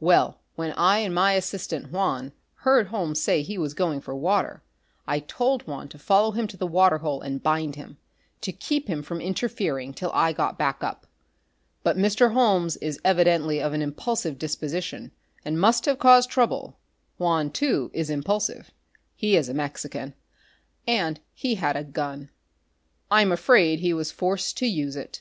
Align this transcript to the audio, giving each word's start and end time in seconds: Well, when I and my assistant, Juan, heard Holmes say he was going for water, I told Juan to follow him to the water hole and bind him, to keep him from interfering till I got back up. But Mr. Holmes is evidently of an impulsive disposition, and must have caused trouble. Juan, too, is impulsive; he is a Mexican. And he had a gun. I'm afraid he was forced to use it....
Well, 0.00 0.40
when 0.54 0.72
I 0.78 1.00
and 1.00 1.14
my 1.14 1.34
assistant, 1.34 1.92
Juan, 1.92 2.32
heard 2.60 2.86
Holmes 2.86 3.20
say 3.20 3.42
he 3.42 3.58
was 3.58 3.74
going 3.74 4.00
for 4.00 4.14
water, 4.16 4.62
I 5.06 5.18
told 5.18 5.66
Juan 5.66 5.88
to 5.88 5.98
follow 5.98 6.30
him 6.30 6.46
to 6.46 6.56
the 6.56 6.66
water 6.66 6.96
hole 6.96 7.20
and 7.20 7.42
bind 7.42 7.76
him, 7.76 7.98
to 8.40 8.50
keep 8.50 8.88
him 8.88 9.02
from 9.02 9.20
interfering 9.20 9.92
till 9.92 10.10
I 10.14 10.32
got 10.32 10.56
back 10.56 10.82
up. 10.82 11.06
But 11.82 11.98
Mr. 11.98 12.32
Holmes 12.32 12.78
is 12.78 12.98
evidently 13.04 13.60
of 13.60 13.74
an 13.74 13.82
impulsive 13.82 14.38
disposition, 14.38 15.12
and 15.44 15.60
must 15.60 15.84
have 15.84 15.98
caused 15.98 16.30
trouble. 16.30 16.78
Juan, 17.18 17.50
too, 17.50 17.90
is 17.92 18.08
impulsive; 18.08 18.70
he 19.14 19.36
is 19.36 19.50
a 19.50 19.52
Mexican. 19.52 20.14
And 20.88 21.20
he 21.34 21.56
had 21.56 21.76
a 21.76 21.84
gun. 21.84 22.30
I'm 23.10 23.30
afraid 23.30 23.80
he 23.80 23.92
was 23.92 24.10
forced 24.10 24.56
to 24.56 24.66
use 24.66 24.96
it.... 24.96 25.20